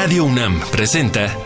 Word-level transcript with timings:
Radio 0.00 0.26
UNAM 0.26 0.60
presenta 0.70 1.36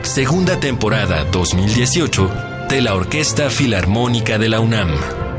Segunda 0.00 0.58
temporada 0.58 1.24
2018 1.24 2.30
de 2.70 2.80
la 2.80 2.94
Orquesta 2.94 3.50
Filarmónica 3.50 4.38
de 4.38 4.48
la 4.48 4.60
UNAM. 4.60 5.29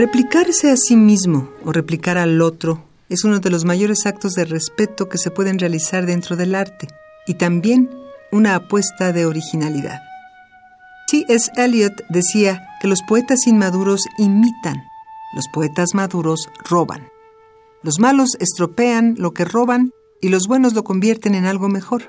Replicarse 0.00 0.70
a 0.70 0.78
sí 0.78 0.96
mismo 0.96 1.50
o 1.62 1.72
replicar 1.72 2.16
al 2.16 2.40
otro 2.40 2.82
es 3.10 3.22
uno 3.24 3.38
de 3.38 3.50
los 3.50 3.66
mayores 3.66 4.06
actos 4.06 4.32
de 4.32 4.46
respeto 4.46 5.10
que 5.10 5.18
se 5.18 5.30
pueden 5.30 5.58
realizar 5.58 6.06
dentro 6.06 6.36
del 6.36 6.54
arte 6.54 6.88
y 7.26 7.34
también 7.34 7.90
una 8.32 8.54
apuesta 8.54 9.12
de 9.12 9.26
originalidad. 9.26 10.00
T.S. 11.06 11.52
Eliot 11.54 11.92
decía 12.08 12.66
que 12.80 12.88
los 12.88 13.02
poetas 13.02 13.46
inmaduros 13.46 14.00
imitan, 14.16 14.82
los 15.34 15.44
poetas 15.52 15.90
maduros 15.92 16.48
roban. 16.64 17.06
Los 17.82 17.98
malos 17.98 18.38
estropean 18.40 19.16
lo 19.18 19.34
que 19.34 19.44
roban 19.44 19.92
y 20.22 20.30
los 20.30 20.46
buenos 20.46 20.72
lo 20.72 20.82
convierten 20.82 21.34
en 21.34 21.44
algo 21.44 21.68
mejor. 21.68 22.04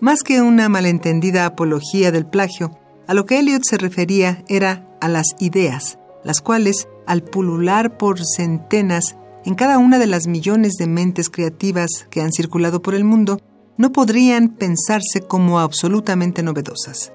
Más 0.00 0.22
que 0.22 0.40
una 0.40 0.70
malentendida 0.70 1.44
apología 1.44 2.10
del 2.12 2.24
plagio, 2.24 2.70
a 3.06 3.12
lo 3.12 3.26
que 3.26 3.40
Eliot 3.40 3.62
se 3.62 3.76
refería 3.76 4.42
era 4.48 4.88
a 5.02 5.08
las 5.08 5.26
ideas, 5.38 5.98
las 6.24 6.40
cuales, 6.40 6.88
al 7.06 7.22
pulular 7.22 7.96
por 7.96 8.18
centenas 8.24 9.16
en 9.44 9.54
cada 9.54 9.78
una 9.78 9.98
de 9.98 10.06
las 10.06 10.26
millones 10.26 10.74
de 10.78 10.86
mentes 10.86 11.28
creativas 11.28 12.06
que 12.10 12.22
han 12.22 12.32
circulado 12.32 12.80
por 12.80 12.94
el 12.94 13.04
mundo, 13.04 13.40
no 13.76 13.92
podrían 13.92 14.50
pensarse 14.50 15.20
como 15.26 15.58
absolutamente 15.58 16.42
novedosas. 16.42 17.12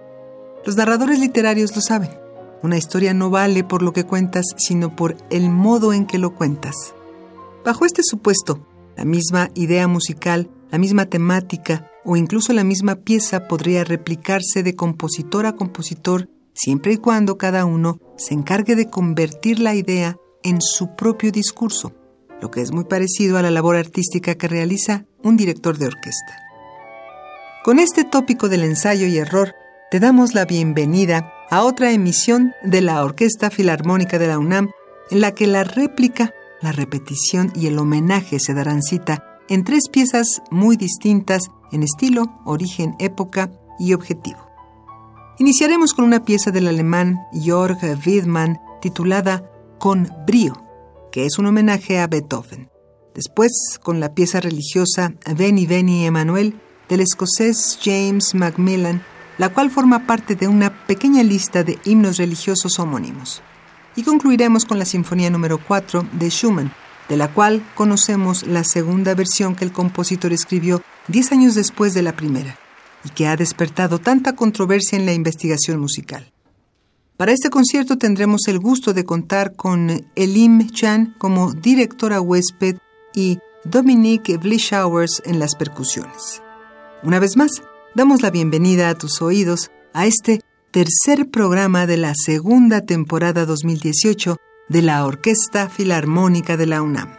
Los 0.65 0.75
narradores 0.75 1.19
literarios 1.19 1.75
lo 1.75 1.81
saben. 1.81 2.11
Una 2.61 2.77
historia 2.77 3.13
no 3.13 3.29
vale 3.29 3.63
por 3.63 3.81
lo 3.81 3.93
que 3.93 4.03
cuentas, 4.03 4.45
sino 4.57 4.95
por 4.95 5.15
el 5.29 5.49
modo 5.49 5.93
en 5.93 6.05
que 6.05 6.17
lo 6.17 6.35
cuentas. 6.35 6.93
Bajo 7.65 7.85
este 7.85 8.03
supuesto, 8.03 8.67
la 8.97 9.05
misma 9.05 9.49
idea 9.53 9.87
musical, 9.87 10.49
la 10.69 10.77
misma 10.77 11.05
temática 11.05 11.89
o 12.03 12.17
incluso 12.17 12.53
la 12.53 12.63
misma 12.63 12.95
pieza 12.95 13.47
podría 13.47 13.83
replicarse 13.83 14.61
de 14.61 14.75
compositor 14.75 15.45
a 15.45 15.55
compositor 15.55 16.29
siempre 16.59 16.93
y 16.93 16.97
cuando 16.97 17.37
cada 17.37 17.63
uno 17.63 17.99
se 18.17 18.33
encargue 18.33 18.75
de 18.75 18.89
convertir 18.89 19.59
la 19.59 19.75
idea 19.75 20.17
en 20.43 20.61
su 20.61 20.93
propio 20.95 21.31
discurso, 21.31 21.93
lo 22.41 22.51
que 22.51 22.61
es 22.61 22.73
muy 22.73 22.83
parecido 22.83 23.37
a 23.37 23.41
la 23.41 23.49
labor 23.49 23.77
artística 23.77 24.35
que 24.35 24.49
realiza 24.49 25.05
un 25.23 25.37
director 25.37 25.77
de 25.77 25.87
orquesta. 25.87 26.37
Con 27.63 27.79
este 27.79 28.03
tópico 28.03 28.49
del 28.49 28.63
ensayo 28.63 29.07
y 29.07 29.17
error, 29.17 29.53
te 29.89 30.01
damos 30.01 30.33
la 30.33 30.43
bienvenida 30.43 31.33
a 31.49 31.63
otra 31.63 31.91
emisión 31.91 32.53
de 32.63 32.81
la 32.81 33.03
Orquesta 33.03 33.49
Filarmónica 33.49 34.19
de 34.19 34.27
la 34.27 34.37
UNAM, 34.37 34.69
en 35.11 35.21
la 35.21 35.31
que 35.33 35.47
la 35.47 35.63
réplica, 35.63 36.33
la 36.61 36.73
repetición 36.73 37.53
y 37.55 37.67
el 37.67 37.79
homenaje 37.79 38.39
se 38.39 38.53
darán 38.53 38.81
cita 38.81 39.23
en 39.47 39.63
tres 39.63 39.87
piezas 39.89 40.41
muy 40.51 40.75
distintas 40.75 41.47
en 41.71 41.83
estilo, 41.83 42.25
origen, 42.45 42.95
época 42.99 43.49
y 43.79 43.93
objetivo. 43.93 44.48
Iniciaremos 45.39 45.93
con 45.93 46.03
una 46.03 46.25
pieza 46.25 46.51
del 46.51 46.67
alemán 46.67 47.17
Jörg 47.31 47.77
Wiedmann 48.05 48.59
titulada 48.81 49.49
Con 49.79 50.09
brío, 50.27 50.53
que 51.13 51.25
es 51.25 51.39
un 51.39 51.45
homenaje 51.45 51.97
a 51.97 52.07
Beethoven. 52.07 52.69
Después, 53.15 53.79
con 53.81 54.01
la 54.01 54.13
pieza 54.13 54.41
religiosa 54.41 55.13
Veni 55.37 55.65
Veni 55.65 56.05
Emanuel 56.05 56.59
del 56.89 56.99
escocés 56.99 57.79
James 57.81 58.35
Macmillan, 58.35 59.01
la 59.37 59.47
cual 59.47 59.71
forma 59.71 60.05
parte 60.05 60.35
de 60.35 60.49
una 60.49 60.85
pequeña 60.85 61.23
lista 61.23 61.63
de 61.63 61.79
himnos 61.85 62.17
religiosos 62.17 62.77
homónimos. 62.77 63.41
Y 63.95 64.03
concluiremos 64.03 64.65
con 64.65 64.77
la 64.77 64.83
Sinfonía 64.83 65.29
número 65.29 65.57
4 65.65 66.05
de 66.19 66.29
Schumann, 66.29 66.73
de 67.07 67.15
la 67.15 67.33
cual 67.33 67.65
conocemos 67.75 68.45
la 68.45 68.65
segunda 68.65 69.15
versión 69.15 69.55
que 69.55 69.63
el 69.63 69.71
compositor 69.71 70.33
escribió 70.33 70.81
diez 71.07 71.31
años 71.31 71.55
después 71.55 71.93
de 71.93 72.01
la 72.01 72.11
primera 72.11 72.57
y 73.03 73.09
que 73.09 73.27
ha 73.27 73.35
despertado 73.35 73.99
tanta 73.99 74.35
controversia 74.35 74.97
en 74.97 75.05
la 75.05 75.13
investigación 75.13 75.79
musical. 75.79 76.31
Para 77.17 77.33
este 77.33 77.49
concierto 77.49 77.97
tendremos 77.97 78.47
el 78.47 78.59
gusto 78.59 78.93
de 78.93 79.03
contar 79.03 79.55
con 79.55 80.07
Elim 80.15 80.69
Chan 80.69 81.15
como 81.17 81.51
directora 81.53 82.21
huésped 82.21 82.77
y 83.13 83.39
Dominique 83.65 84.37
Blischauers 84.37 85.21
en 85.25 85.37
las 85.37 85.55
percusiones. 85.55 86.41
Una 87.03 87.19
vez 87.19 87.35
más, 87.35 87.61
damos 87.93 88.21
la 88.21 88.29
bienvenida 88.29 88.89
a 88.89 88.95
tus 88.95 89.21
oídos 89.21 89.69
a 89.93 90.05
este 90.05 90.41
tercer 90.71 91.29
programa 91.29 91.85
de 91.87 91.97
la 91.97 92.13
segunda 92.15 92.85
temporada 92.85 93.45
2018 93.45 94.37
de 94.69 94.81
la 94.81 95.05
Orquesta 95.05 95.67
Filarmónica 95.67 96.55
de 96.55 96.67
la 96.67 96.81
UNAM. 96.81 97.18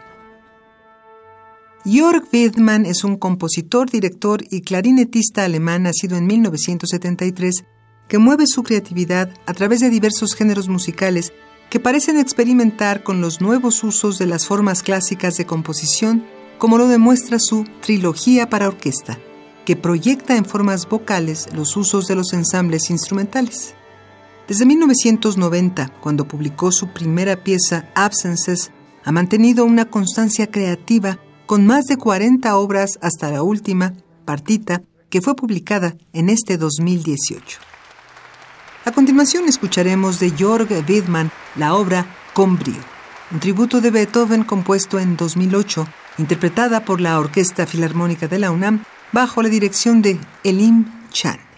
Jörg 1.83 2.27
Wiedmann 2.31 2.85
es 2.85 3.03
un 3.03 3.17
compositor, 3.17 3.89
director 3.89 4.43
y 4.51 4.61
clarinetista 4.61 5.45
alemán 5.45 5.83
nacido 5.83 6.15
en 6.15 6.27
1973 6.27 7.63
que 8.07 8.19
mueve 8.19 8.45
su 8.45 8.61
creatividad 8.61 9.33
a 9.47 9.53
través 9.53 9.79
de 9.79 9.89
diversos 9.89 10.35
géneros 10.35 10.69
musicales 10.69 11.33
que 11.71 11.79
parecen 11.79 12.19
experimentar 12.19 13.01
con 13.01 13.19
los 13.19 13.41
nuevos 13.41 13.83
usos 13.83 14.19
de 14.19 14.27
las 14.27 14.45
formas 14.45 14.83
clásicas 14.83 15.37
de 15.37 15.45
composición, 15.45 16.23
como 16.59 16.77
lo 16.77 16.87
demuestra 16.87 17.39
su 17.39 17.65
Trilogía 17.81 18.47
para 18.47 18.67
Orquesta, 18.67 19.17
que 19.65 19.75
proyecta 19.75 20.35
en 20.35 20.45
formas 20.45 20.87
vocales 20.87 21.47
los 21.55 21.75
usos 21.77 22.05
de 22.07 22.15
los 22.15 22.33
ensambles 22.33 22.91
instrumentales. 22.91 23.73
Desde 24.47 24.67
1990, 24.67 25.93
cuando 25.99 26.27
publicó 26.27 26.71
su 26.71 26.89
primera 26.89 27.43
pieza 27.43 27.89
Absences, 27.95 28.71
ha 29.03 29.11
mantenido 29.11 29.65
una 29.65 29.85
constancia 29.85 30.51
creativa 30.51 31.17
con 31.51 31.67
más 31.67 31.83
de 31.87 31.97
40 31.97 32.55
obras 32.55 32.97
hasta 33.01 33.29
la 33.29 33.43
última, 33.43 33.91
Partita, 34.23 34.83
que 35.09 35.19
fue 35.19 35.35
publicada 35.35 35.97
en 36.13 36.29
este 36.29 36.57
2018. 36.57 37.59
A 38.85 38.93
continuación 38.93 39.49
escucharemos 39.49 40.17
de 40.21 40.29
Jörg 40.29 40.69
Widmann 40.87 41.29
la 41.57 41.75
obra 41.75 42.05
Con 42.33 42.51
un 43.31 43.39
tributo 43.41 43.81
de 43.81 43.91
Beethoven 43.91 44.45
compuesto 44.45 44.97
en 44.97 45.17
2008, 45.17 45.85
interpretada 46.19 46.85
por 46.85 47.01
la 47.01 47.19
Orquesta 47.19 47.67
Filarmónica 47.67 48.29
de 48.29 48.39
la 48.39 48.49
UNAM 48.49 48.85
bajo 49.11 49.43
la 49.43 49.49
dirección 49.49 50.01
de 50.01 50.21
Elim 50.45 50.85
Chan. 51.11 51.50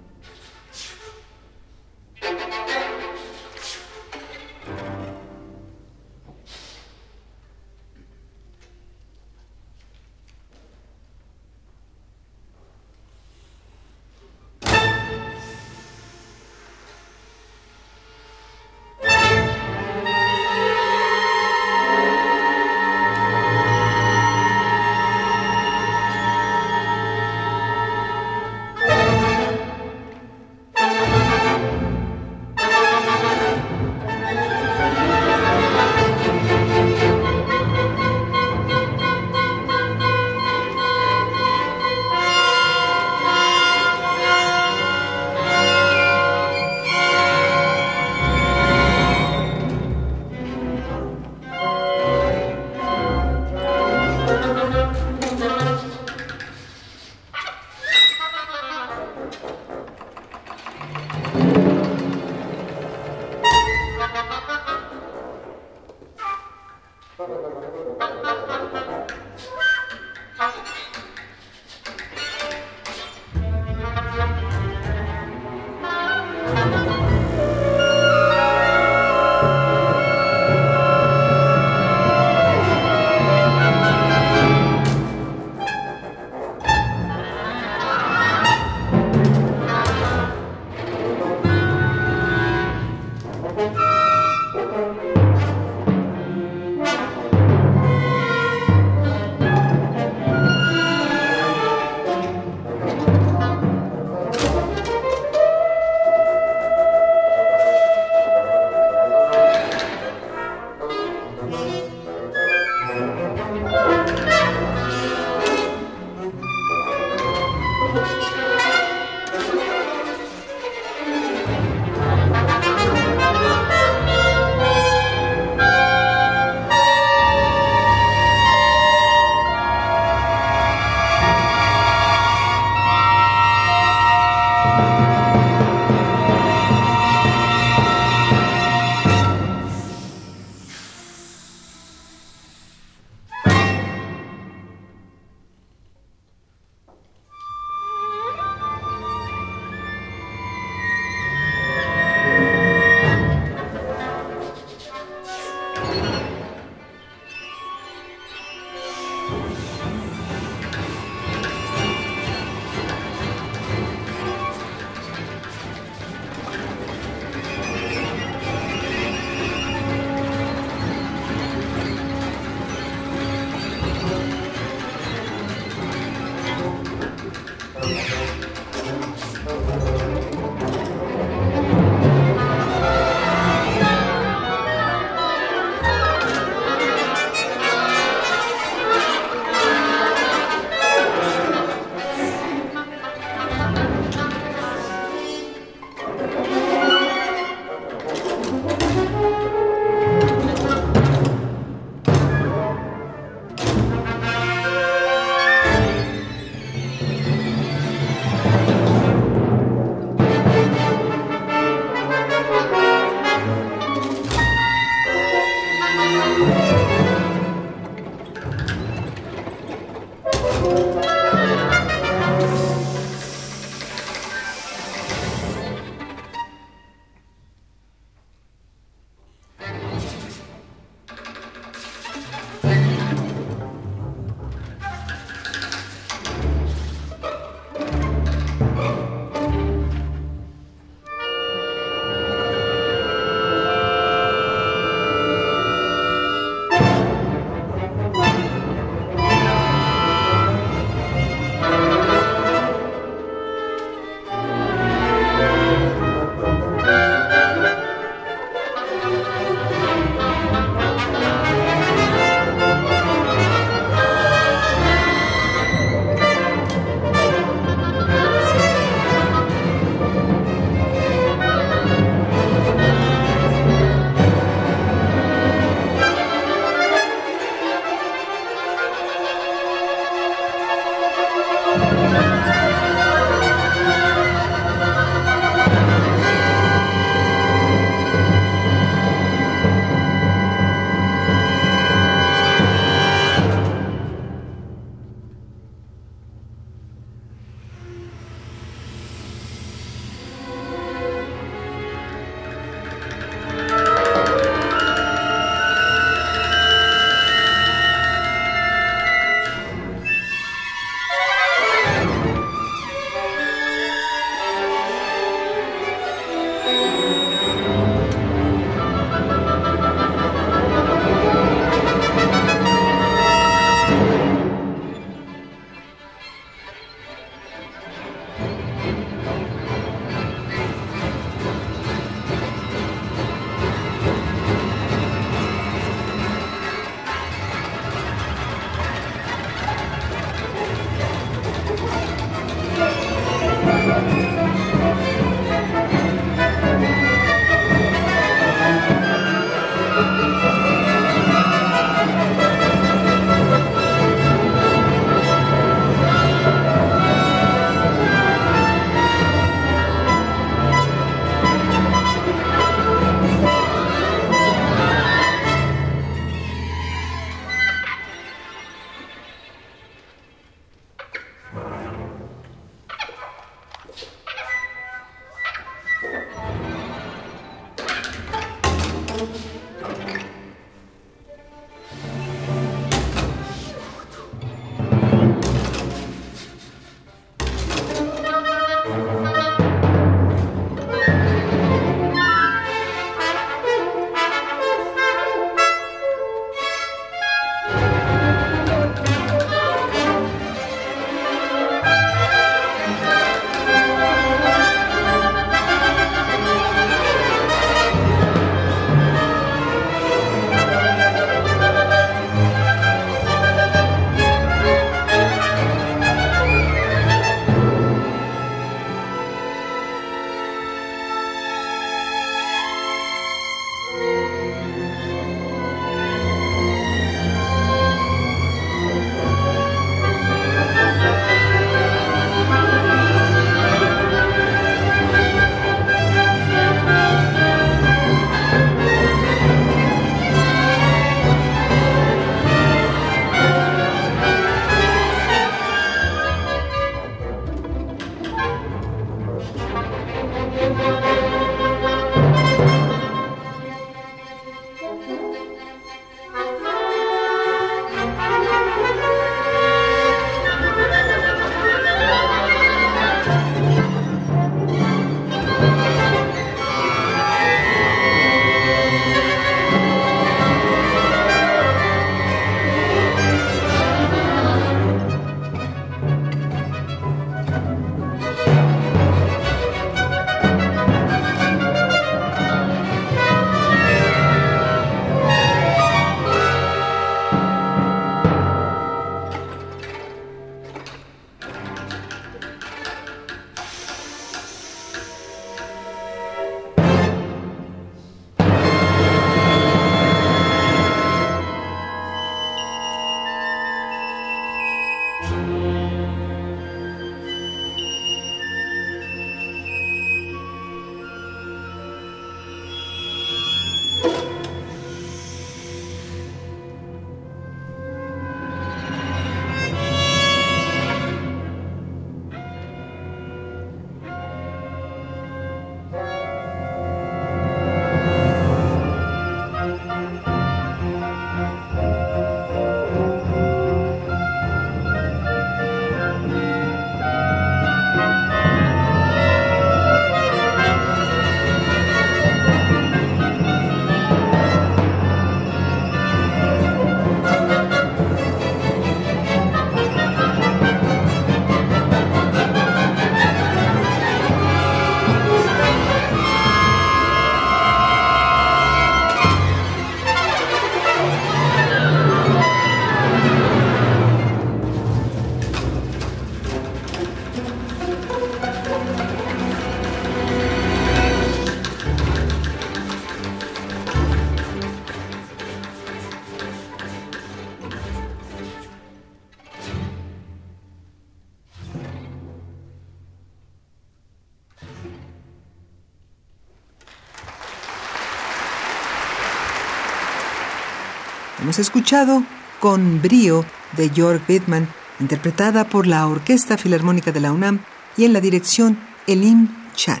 Escuchado 591.58 592.22
Con 592.60 593.02
brío 593.02 593.44
de 593.76 593.88
Jörg 593.88 594.22
Wittmann, 594.28 594.68
interpretada 595.00 595.68
por 595.68 595.86
la 595.86 596.06
Orquesta 596.06 596.56
Filarmónica 596.56 597.10
de 597.10 597.20
la 597.20 597.32
UNAM 597.32 597.60
y 597.96 598.04
en 598.04 598.12
la 598.12 598.20
dirección 598.20 598.78
Elim 599.06 599.48
Chan. 599.74 600.00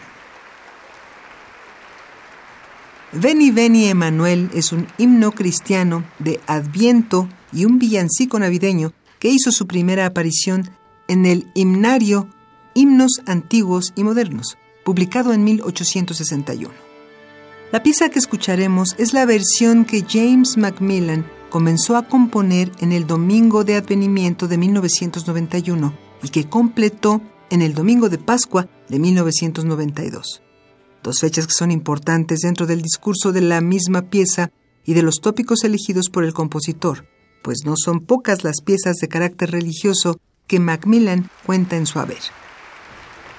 Veni 3.12 3.50
Veni 3.50 3.86
Emanuel 3.86 4.50
es 4.54 4.72
un 4.72 4.86
himno 4.98 5.32
cristiano 5.32 6.04
de 6.18 6.40
Adviento 6.46 7.28
y 7.52 7.64
un 7.64 7.78
villancico 7.78 8.38
navideño 8.38 8.92
que 9.18 9.28
hizo 9.28 9.50
su 9.50 9.66
primera 9.66 10.06
aparición 10.06 10.70
en 11.08 11.26
el 11.26 11.50
himnario 11.54 12.28
Himnos 12.74 13.22
Antiguos 13.26 13.92
y 13.96 14.04
Modernos, 14.04 14.58
publicado 14.84 15.32
en 15.32 15.42
1861. 15.42 16.72
La 17.72 17.82
pieza 17.82 18.08
que 18.10 18.18
escucharemos 18.18 18.94
es 18.98 19.12
la 19.12 19.26
versión 19.26 19.84
que 19.84 20.04
James 20.08 20.56
Macmillan 20.56 21.37
comenzó 21.50 21.96
a 21.96 22.08
componer 22.08 22.72
en 22.80 22.92
el 22.92 23.06
Domingo 23.06 23.64
de 23.64 23.76
Advenimiento 23.76 24.48
de 24.48 24.58
1991 24.58 25.94
y 26.22 26.28
que 26.28 26.48
completó 26.48 27.20
en 27.50 27.62
el 27.62 27.74
Domingo 27.74 28.08
de 28.08 28.18
Pascua 28.18 28.68
de 28.88 28.98
1992 28.98 30.42
dos 31.02 31.20
fechas 31.20 31.46
que 31.46 31.54
son 31.54 31.70
importantes 31.70 32.40
dentro 32.40 32.66
del 32.66 32.82
discurso 32.82 33.32
de 33.32 33.40
la 33.40 33.60
misma 33.60 34.02
pieza 34.02 34.50
y 34.84 34.94
de 34.94 35.02
los 35.02 35.20
tópicos 35.20 35.64
elegidos 35.64 36.08
por 36.10 36.24
el 36.24 36.32
compositor, 36.32 37.06
pues 37.42 37.58
no 37.64 37.74
son 37.76 38.00
pocas 38.00 38.44
las 38.44 38.60
piezas 38.62 38.96
de 38.96 39.08
carácter 39.08 39.50
religioso 39.50 40.18
que 40.46 40.60
Macmillan 40.60 41.30
cuenta 41.44 41.76
en 41.76 41.86
su 41.86 41.98
haber. 41.98 42.22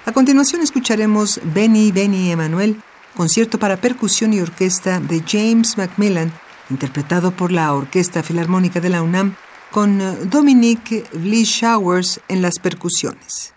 A 0.06 0.12
continuación 0.12 0.62
escucharemos 0.62 1.40
Benny 1.44 1.92
Benny 1.92 2.32
Emanuel, 2.32 2.82
concierto 3.16 3.60
para 3.60 3.82
percusión 3.82 4.34
y 4.34 4.40
orquesta 4.40 5.00
de 5.00 5.24
James 5.28 5.78
Macmillan, 5.78 6.32
interpretado 6.70 7.32
por 7.32 7.52
la 7.52 7.74
Orquesta 7.74 8.24
Filarmónica 8.24 8.80
de 8.80 8.90
la 8.90 9.02
UNAM, 9.02 9.36
con 9.72 10.30
Dominique 10.30 11.06
Showers 11.44 12.22
en 12.28 12.42
las 12.42 12.60
percusiones. 12.60 13.54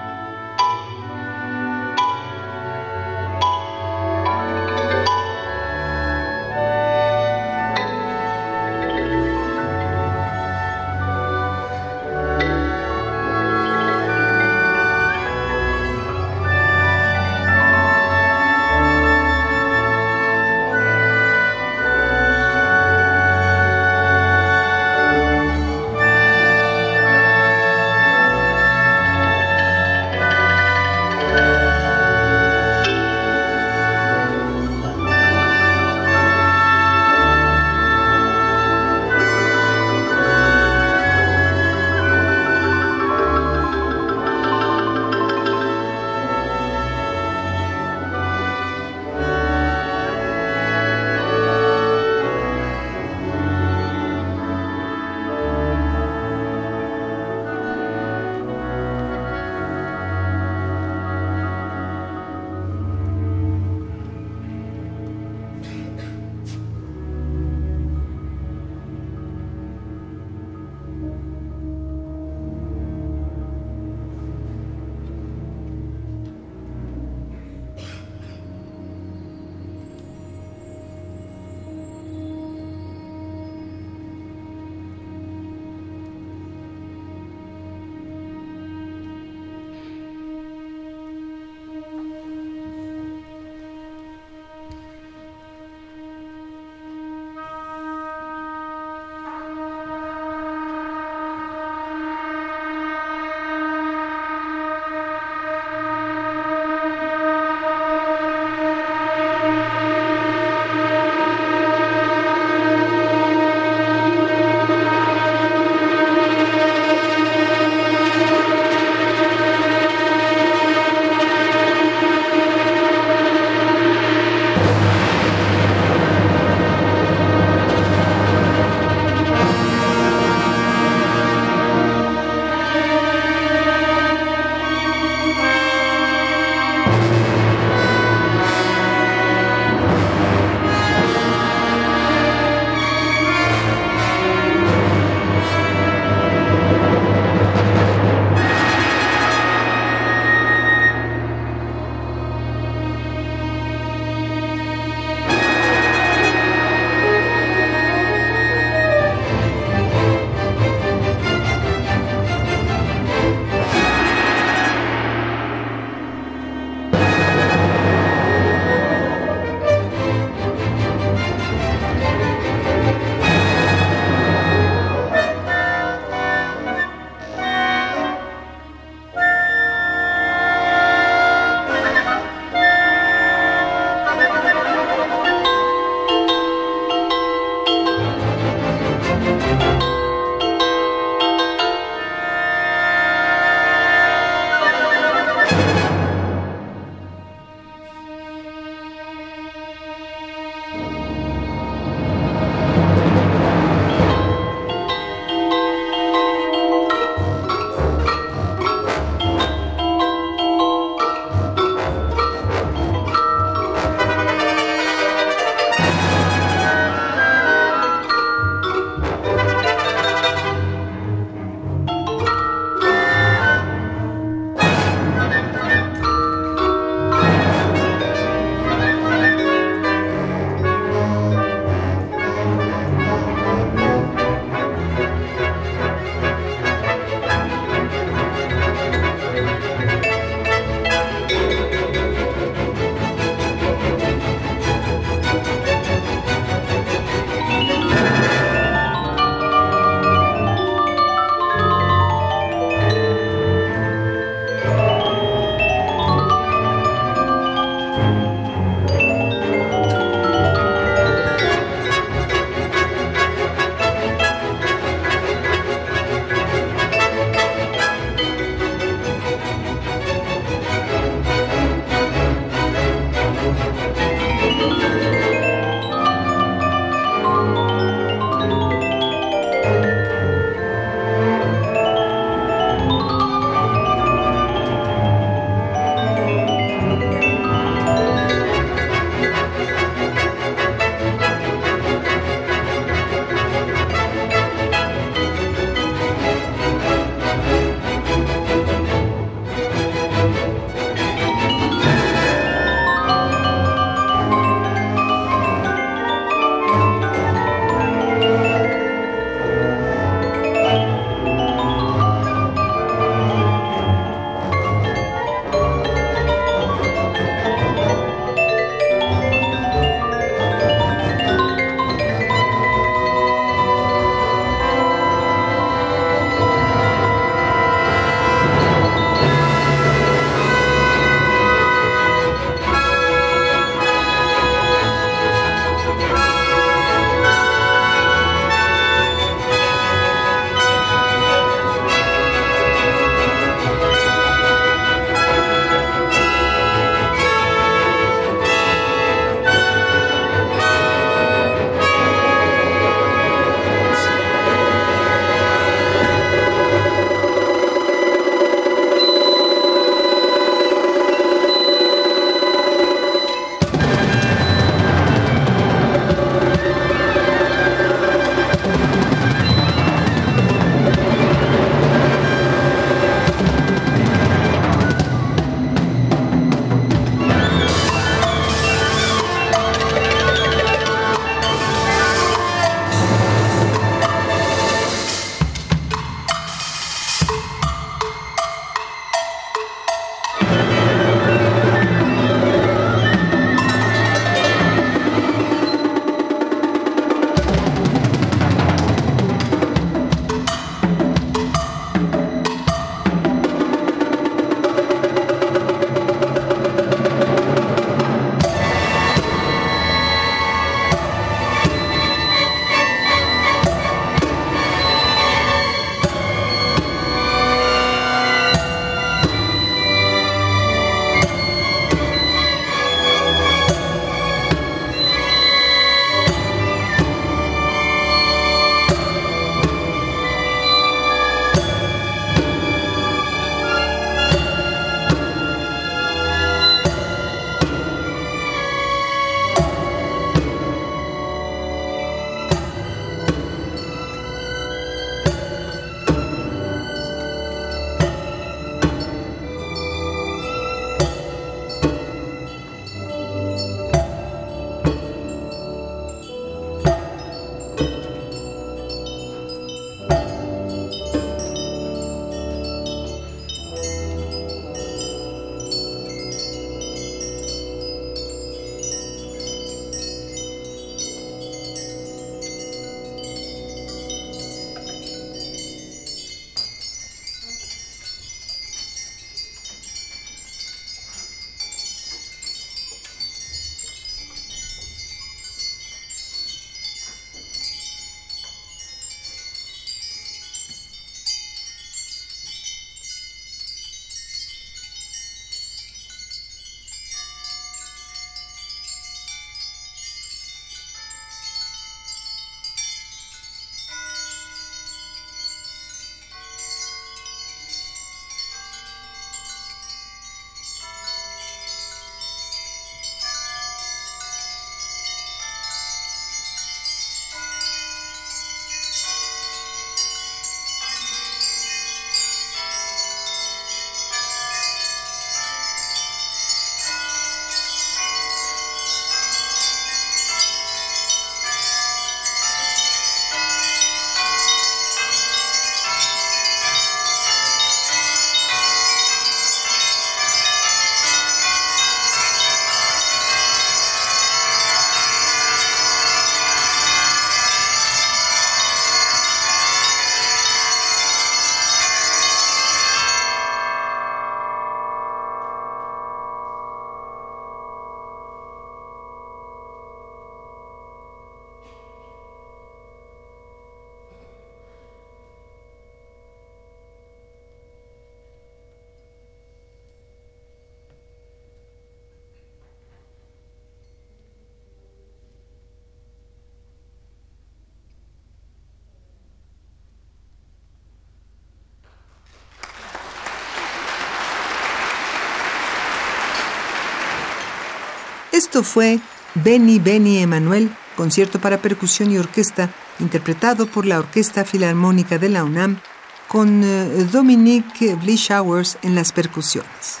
Esto 588.50 588.64
fue 588.64 588.98
Benny 589.36 589.78
Benny 589.78 590.18
Emanuel, 590.18 590.74
concierto 590.96 591.40
para 591.40 591.62
percusión 591.62 592.10
y 592.10 592.18
orquesta, 592.18 592.74
interpretado 592.98 593.66
por 593.66 593.86
la 593.86 594.00
Orquesta 594.00 594.44
Filarmónica 594.44 595.18
de 595.18 595.28
la 595.28 595.44
UNAM, 595.44 595.78
con 596.26 596.64
eh, 596.64 597.06
Dominique 597.12 597.94
Blischauers 597.94 598.76
en 598.82 598.96
las 598.96 599.12
percusiones. 599.12 600.00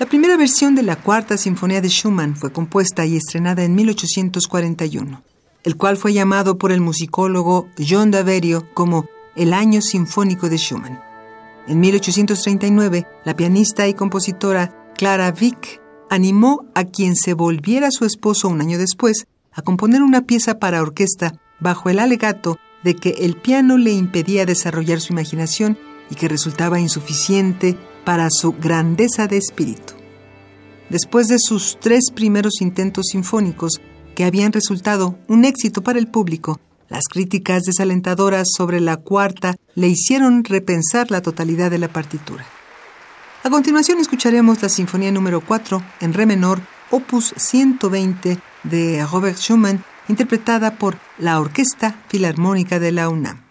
La 0.00 0.06
primera 0.06 0.36
versión 0.36 0.74
de 0.74 0.82
la 0.82 0.96
Cuarta 0.96 1.36
Sinfonía 1.36 1.80
de 1.80 1.88
Schumann 1.88 2.34
fue 2.34 2.52
compuesta 2.52 3.06
y 3.06 3.14
estrenada 3.14 3.62
en 3.62 3.76
1841, 3.76 5.22
el 5.62 5.76
cual 5.76 5.96
fue 5.96 6.12
llamado 6.12 6.58
por 6.58 6.72
el 6.72 6.80
musicólogo 6.80 7.68
John 7.78 8.10
Daverio 8.10 8.66
como 8.74 9.06
el 9.36 9.52
Año 9.52 9.80
Sinfónico 9.80 10.48
de 10.48 10.58
Schumann. 10.58 11.00
En 11.68 11.78
1839, 11.78 13.06
la 13.24 13.36
pianista 13.36 13.86
y 13.86 13.94
compositora 13.94 14.92
Clara 14.96 15.32
Wieck 15.40 15.79
animó 16.10 16.66
a 16.74 16.84
quien 16.84 17.16
se 17.16 17.32
volviera 17.32 17.90
su 17.90 18.04
esposo 18.04 18.48
un 18.48 18.60
año 18.60 18.76
después 18.76 19.26
a 19.52 19.62
componer 19.62 20.02
una 20.02 20.22
pieza 20.26 20.58
para 20.58 20.82
orquesta 20.82 21.40
bajo 21.60 21.88
el 21.88 21.98
alegato 21.98 22.58
de 22.84 22.96
que 22.96 23.10
el 23.20 23.36
piano 23.36 23.78
le 23.78 23.92
impedía 23.92 24.44
desarrollar 24.44 25.00
su 25.00 25.12
imaginación 25.12 25.78
y 26.10 26.16
que 26.16 26.28
resultaba 26.28 26.80
insuficiente 26.80 27.78
para 28.04 28.28
su 28.30 28.52
grandeza 28.52 29.28
de 29.28 29.36
espíritu. 29.36 29.94
Después 30.88 31.28
de 31.28 31.36
sus 31.38 31.78
tres 31.80 32.10
primeros 32.12 32.60
intentos 32.60 33.06
sinfónicos, 33.12 33.80
que 34.16 34.24
habían 34.24 34.52
resultado 34.52 35.16
un 35.28 35.44
éxito 35.44 35.82
para 35.82 36.00
el 36.00 36.08
público, 36.08 36.58
las 36.88 37.04
críticas 37.04 37.62
desalentadoras 37.62 38.48
sobre 38.56 38.80
la 38.80 38.96
cuarta 38.96 39.54
le 39.76 39.86
hicieron 39.86 40.42
repensar 40.42 41.12
la 41.12 41.22
totalidad 41.22 41.70
de 41.70 41.78
la 41.78 41.88
partitura. 41.88 42.44
A 43.42 43.48
continuación 43.48 43.98
escucharemos 44.00 44.60
la 44.60 44.68
Sinfonía 44.68 45.10
número 45.10 45.40
4 45.40 45.82
en 46.00 46.12
Re 46.12 46.26
menor, 46.26 46.60
opus 46.90 47.32
120 47.38 48.38
de 48.64 49.06
Robert 49.10 49.38
Schumann, 49.38 49.82
interpretada 50.08 50.76
por 50.76 50.98
la 51.18 51.40
Orquesta 51.40 51.96
Filarmónica 52.08 52.78
de 52.78 52.92
la 52.92 53.08
UNAM. 53.08 53.49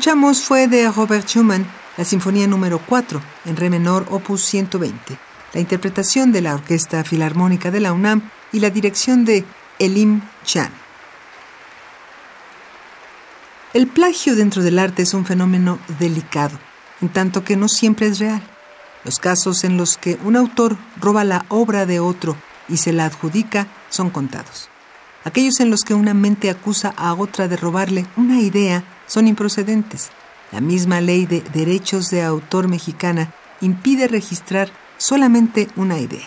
Escuchamos 0.00 0.42
fue 0.42 0.66
de 0.66 0.90
Robert 0.90 1.28
Schumann, 1.28 1.66
la 1.98 2.06
Sinfonía 2.06 2.46
número 2.46 2.80
4, 2.86 3.20
en 3.44 3.54
re 3.54 3.68
menor, 3.68 4.06
opus 4.08 4.42
120, 4.44 5.18
la 5.52 5.60
interpretación 5.60 6.32
de 6.32 6.40
la 6.40 6.54
Orquesta 6.54 7.04
Filarmónica 7.04 7.70
de 7.70 7.80
la 7.80 7.92
UNAM 7.92 8.30
y 8.50 8.60
la 8.60 8.70
dirección 8.70 9.26
de 9.26 9.44
Elim 9.78 10.22
Chan. 10.42 10.70
El 13.74 13.88
plagio 13.88 14.36
dentro 14.36 14.62
del 14.62 14.78
arte 14.78 15.02
es 15.02 15.12
un 15.12 15.26
fenómeno 15.26 15.78
delicado, 15.98 16.58
en 17.02 17.10
tanto 17.10 17.44
que 17.44 17.56
no 17.56 17.68
siempre 17.68 18.06
es 18.06 18.20
real. 18.20 18.40
Los 19.04 19.18
casos 19.18 19.64
en 19.64 19.76
los 19.76 19.98
que 19.98 20.18
un 20.24 20.34
autor 20.34 20.78
roba 20.98 21.24
la 21.24 21.44
obra 21.50 21.84
de 21.84 22.00
otro 22.00 22.38
y 22.70 22.78
se 22.78 22.94
la 22.94 23.04
adjudica 23.04 23.66
son 23.90 24.08
contados. 24.08 24.70
Aquellos 25.24 25.60
en 25.60 25.68
los 25.68 25.82
que 25.82 25.92
una 25.92 26.14
mente 26.14 26.48
acusa 26.48 26.94
a 26.96 27.12
otra 27.12 27.48
de 27.48 27.58
robarle 27.58 28.06
una 28.16 28.40
idea 28.40 28.82
son 29.10 29.26
improcedentes. 29.26 30.10
La 30.52 30.60
misma 30.60 31.00
ley 31.00 31.26
de 31.26 31.40
derechos 31.52 32.10
de 32.10 32.22
autor 32.22 32.68
mexicana 32.68 33.34
impide 33.60 34.06
registrar 34.06 34.70
solamente 34.98 35.68
una 35.74 35.98
idea. 35.98 36.26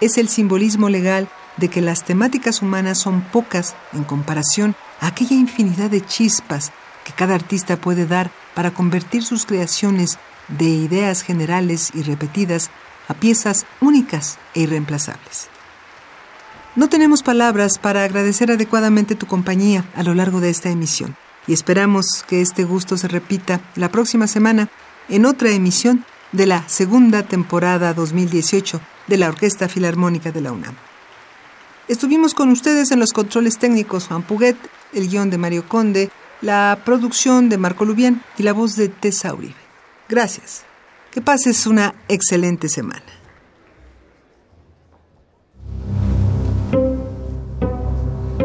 Es 0.00 0.16
el 0.16 0.28
simbolismo 0.28 0.88
legal 0.88 1.28
de 1.58 1.68
que 1.68 1.82
las 1.82 2.04
temáticas 2.04 2.62
humanas 2.62 2.98
son 2.98 3.20
pocas 3.20 3.74
en 3.92 4.04
comparación 4.04 4.74
a 5.00 5.08
aquella 5.08 5.36
infinidad 5.36 5.90
de 5.90 6.00
chispas 6.00 6.72
que 7.04 7.12
cada 7.12 7.34
artista 7.34 7.76
puede 7.76 8.06
dar 8.06 8.30
para 8.54 8.70
convertir 8.70 9.22
sus 9.22 9.44
creaciones 9.44 10.18
de 10.48 10.64
ideas 10.64 11.20
generales 11.20 11.90
y 11.92 12.02
repetidas 12.02 12.70
a 13.08 13.14
piezas 13.14 13.66
únicas 13.82 14.38
e 14.54 14.60
irreemplazables. 14.60 15.48
No 16.76 16.88
tenemos 16.88 17.22
palabras 17.22 17.78
para 17.78 18.04
agradecer 18.04 18.50
adecuadamente 18.50 19.16
tu 19.16 19.26
compañía 19.26 19.84
a 19.94 20.02
lo 20.02 20.14
largo 20.14 20.40
de 20.40 20.48
esta 20.48 20.70
emisión 20.70 21.14
y 21.46 21.52
esperamos 21.52 22.24
que 22.26 22.40
este 22.40 22.64
gusto 22.64 22.96
se 22.96 23.08
repita 23.08 23.60
la 23.76 23.90
próxima 23.90 24.26
semana 24.26 24.68
en 25.08 25.26
otra 25.26 25.50
emisión 25.50 26.04
de 26.32 26.46
la 26.46 26.68
segunda 26.68 27.22
temporada 27.22 27.94
2018 27.94 28.80
de 29.06 29.16
la 29.16 29.28
Orquesta 29.28 29.68
Filarmónica 29.68 30.30
de 30.30 30.40
la 30.40 30.52
UNAM. 30.52 30.74
Estuvimos 31.88 32.34
con 32.34 32.50
ustedes 32.50 32.92
en 32.92 33.00
los 33.00 33.12
controles 33.12 33.58
técnicos 33.58 34.06
Juan 34.06 34.22
Puguet, 34.22 34.56
el 34.92 35.08
guion 35.08 35.30
de 35.30 35.38
Mario 35.38 35.68
Conde, 35.68 36.10
la 36.40 36.78
producción 36.84 37.48
de 37.48 37.58
Marco 37.58 37.84
Lubián 37.84 38.22
y 38.38 38.44
la 38.44 38.52
voz 38.52 38.76
de 38.76 38.88
Tessa 38.88 39.34
Uribe. 39.34 39.54
Gracias. 40.08 40.62
Que 41.10 41.20
pases 41.20 41.66
una 41.66 41.94
excelente 42.08 42.68
semana. 42.68 43.19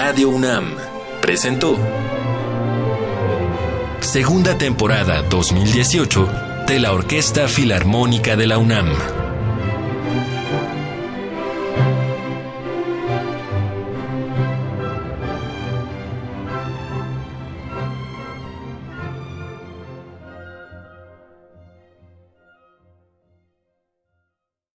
Radio 0.00 0.28
UNAM 0.28 0.76
presentó 1.20 1.76
Segunda 3.98 4.56
temporada 4.56 5.22
2018 5.22 6.28
de 6.68 6.78
la 6.78 6.92
Orquesta 6.92 7.48
Filarmónica 7.48 8.36
de 8.36 8.46
la 8.46 8.58
UNAM. 8.58 9.27